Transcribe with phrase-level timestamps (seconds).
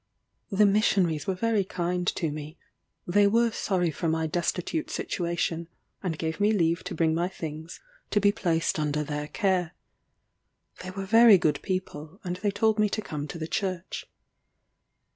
[0.49, 2.57] The missionaries were very kind to me
[3.05, 5.67] they were sorry for my destitute situation,
[6.01, 9.75] and gave me leave to bring my things to be placed under their care.
[10.81, 14.07] They were very good people, and they told me to come to the church.